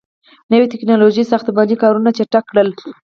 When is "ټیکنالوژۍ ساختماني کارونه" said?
0.73-2.09